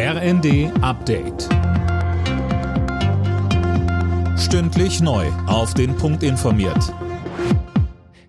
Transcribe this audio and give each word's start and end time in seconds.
RND 0.00 0.70
Update. 0.80 1.48
Stündlich 4.38 5.00
neu. 5.00 5.26
Auf 5.48 5.74
den 5.74 5.96
Punkt 5.96 6.22
informiert. 6.22 6.94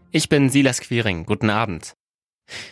Ich 0.09 0.29
bin 0.29 0.49
Silas 0.49 0.81
Quiring. 0.81 1.27
Guten 1.27 1.51
Abend. 1.51 1.93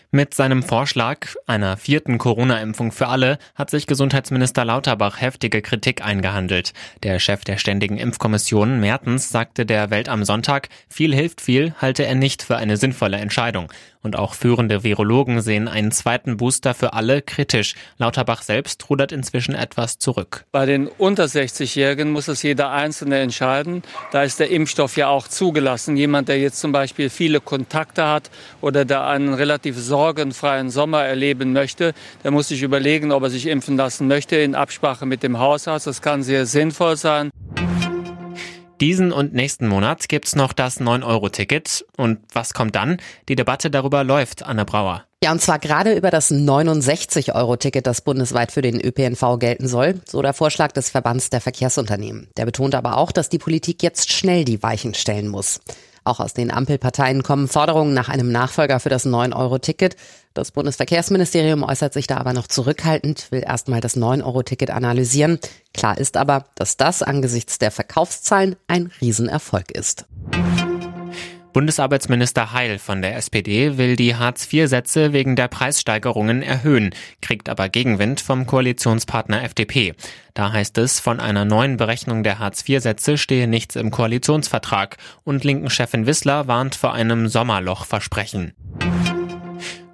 Mit 0.10 0.34
seinem 0.34 0.64
Vorschlag 0.64 1.28
einer 1.46 1.78
vierten 1.78 2.18
Corona-Impfung 2.18 2.92
für 2.92 3.08
alle 3.08 3.38
hat 3.54 3.70
sich 3.70 3.86
Gesundheitsminister 3.86 4.66
Lauterbach 4.66 5.22
heftige 5.22 5.62
Kritik 5.62 6.04
eingehandelt. 6.04 6.74
Der 7.04 7.20
Chef 7.20 7.44
der 7.44 7.58
Ständigen 7.58 7.98
Impfkommission 7.98 8.80
Mertens 8.80 9.30
sagte 9.30 9.68
der 9.68 9.92
Welt 9.92 10.10
am 10.10 10.24
Sonntag, 10.24 10.70
viel 10.90 11.14
hilft 11.14 11.42
viel, 11.42 11.76
halte 11.80 12.04
er 12.04 12.16
nicht 12.16 12.42
für 12.42 12.58
eine 12.58 12.78
sinnvolle 12.78 13.18
Entscheidung. 13.18 13.72
Und 14.02 14.16
auch 14.16 14.34
führende 14.34 14.84
Virologen 14.84 15.42
sehen 15.42 15.68
einen 15.68 15.92
zweiten 15.92 16.38
Booster 16.38 16.74
für 16.74 16.94
alle 16.94 17.22
kritisch. 17.22 17.76
Lauterbach 17.98 18.42
selbst 18.42 18.90
rudert 18.90 19.12
inzwischen 19.12 19.56
etwas 19.56 19.98
zurück. 19.98 20.46
Bei 20.52 20.66
den 20.66 20.88
unter 20.88 21.26
60-Jährigen 21.26 22.12
muss 22.12 22.28
es 22.28 22.44
jeder 22.44 22.72
Einzelne 22.72 23.20
entscheiden. 23.20 23.84
Da 24.12 24.24
ist 24.24 24.40
der 24.40 24.50
Impfstoff 24.50 24.98
ja 24.98 25.08
auch 25.08 25.28
zugelassen. 25.28 25.98
Jemand, 25.98 26.30
der 26.30 26.40
jetzt 26.40 26.60
zum 26.60 26.72
Beispiel 26.72 27.10
viele 27.10 27.42
Kontakte 27.42 28.08
hat 28.08 28.30
oder 28.62 28.86
der 28.86 29.06
einen 29.08 29.34
relativ 29.34 29.78
sorgenfreien 29.78 30.70
Sommer 30.70 31.04
erleben 31.04 31.54
möchte, 31.54 31.94
der 32.24 32.32
muss 32.32 32.48
sich 32.50 32.62
überlegen, 32.62 33.12
ob 33.12 33.24
er 33.24 33.30
sich 33.30 33.48
impfen 33.48 33.78
lassen 33.78 34.08
möchte 34.08 34.36
in 34.36 34.56
Absprache 34.56 35.06
mit 35.06 35.24
dem 35.24 35.40
Hausarzt. 35.40 35.88
Das 35.88 36.02
kann 36.02 36.24
sehr 36.24 36.46
sinnvoll 36.46 36.98
sein. 36.98 37.32
Diesen 38.80 39.12
und 39.12 39.34
nächsten 39.34 39.68
Monat 39.68 40.08
gibt's 40.08 40.36
noch 40.36 40.54
das 40.54 40.80
9-Euro-Ticket. 40.80 41.86
Und 41.98 42.20
was 42.32 42.54
kommt 42.54 42.76
dann? 42.76 42.98
Die 43.28 43.36
Debatte 43.36 43.72
darüber 43.72 44.04
läuft, 44.04 44.44
Anne 44.44 44.66
Brauer. 44.66 45.04
Ja, 45.24 45.32
und 45.32 45.42
zwar 45.42 45.58
gerade 45.58 45.96
über 45.96 46.12
das 46.12 46.32
69-Euro-Ticket, 46.32 47.88
das 47.88 48.02
bundesweit 48.02 48.52
für 48.52 48.62
den 48.62 48.80
ÖPNV 48.80 49.40
gelten 49.40 49.68
soll. 49.68 50.00
So 50.08 50.22
der 50.22 50.34
Vorschlag 50.34 50.74
des 50.74 50.92
Verbands 50.92 51.32
der 51.32 51.42
Verkehrsunternehmen. 51.42 52.28
Der 52.38 52.46
betont 52.46 52.76
aber 52.76 52.98
auch, 52.98 53.12
dass 53.12 53.30
die 53.30 53.40
Politik 53.40 53.82
jetzt 53.82 54.12
schnell 54.12 54.46
die 54.46 54.62
Weichen 54.62 54.94
stellen 54.94 55.28
muss. 55.28 55.60
Auch 56.08 56.22
aus 56.22 56.34
den 56.34 56.52
Ampelparteien 56.52 57.22
kommen 57.22 57.50
Forderungen 57.50 57.94
nach 57.94 58.08
einem 58.08 58.32
Nachfolger 58.32 58.80
für 58.80 58.88
das 58.88 59.06
9-Euro-Ticket. 59.06 59.98
Das 60.34 60.52
Bundesverkehrsministerium 60.52 61.64
äußert 61.64 61.92
sich 61.92 62.08
da 62.08 62.16
aber 62.16 62.32
noch 62.32 62.48
zurückhaltend, 62.48 63.30
will 63.32 63.44
erstmal 63.46 63.82
das 63.82 63.98
9-Euro-Ticket 63.98 64.72
analysieren. 64.72 65.38
Klar 65.74 65.98
ist 65.98 66.16
aber, 66.16 66.46
dass 66.56 66.78
das 66.78 67.04
angesichts 67.04 67.60
der 67.60 67.72
Verkaufszahlen 67.72 68.56
ein 68.68 68.90
Riesenerfolg 69.02 69.72
ist. 69.72 70.06
Bundesarbeitsminister 71.58 72.54
Heil 72.54 72.78
von 72.78 73.02
der 73.02 73.16
SPD 73.16 73.80
will 73.80 73.96
die 73.96 74.16
Hartz-IV-Sätze 74.16 75.12
wegen 75.12 75.36
der 75.36 75.48
Preissteigerungen 75.48 76.44
erhöhen, 76.44 76.94
kriegt 77.20 77.50
aber 77.50 77.68
Gegenwind 77.68 78.22
vom 78.22 78.46
Koalitionspartner 78.46 79.42
FDP. 79.42 79.96
Da 80.36 80.52
heißt 80.52 80.78
es, 80.78 81.00
von 81.00 81.20
einer 81.20 81.46
neuen 81.46 81.78
Berechnung 81.78 82.22
der 82.22 82.38
Hartz-IV-Sätze 82.38 83.18
stehe 83.18 83.48
nichts 83.48 83.76
im 83.76 83.90
Koalitionsvertrag 83.90 84.98
und 85.24 85.44
linken 85.44 85.72
Chefin 85.72 86.06
Wissler 86.06 86.46
warnt 86.46 86.76
vor 86.76 86.94
einem 86.94 87.28
Sommerlochversprechen. 87.28 88.54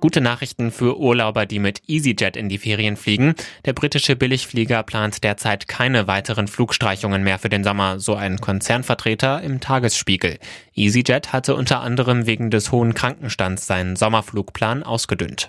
Gute 0.04 0.20
Nachrichten 0.20 0.74
für 0.74 1.00
Urlauber, 1.00 1.46
die 1.46 1.60
mit 1.60 1.82
EasyJet 1.88 2.36
in 2.36 2.50
die 2.50 2.58
Ferien 2.58 2.98
fliegen. 2.98 3.36
Der 3.64 3.72
britische 3.72 4.18
Billigflieger 4.18 4.84
plant 4.84 5.24
derzeit 5.24 5.70
keine 5.70 6.08
weiteren 6.08 6.50
Flugstreichungen 6.50 7.24
mehr 7.24 7.40
für 7.40 7.48
den 7.48 7.64
Sommer, 7.64 8.02
so 8.02 8.14
ein 8.14 8.42
Konzernvertreter 8.42 9.42
im 9.42 9.62
Tagesspiegel. 9.62 10.40
EasyJet 10.76 11.32
hatte 11.32 11.56
unter 11.56 11.80
anderem 11.80 12.26
wegen 12.26 12.52
des 12.52 12.74
hohen 12.74 12.94
Krankenstands 12.94 13.66
seinen 13.66 13.96
Sommerflugplan 13.96 14.84
ausgedünnt. 14.84 15.48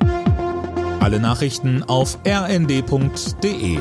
Alle 1.00 1.18
Nachrichten 1.18 1.82
auf 1.82 2.20
rnd.de 2.24 3.80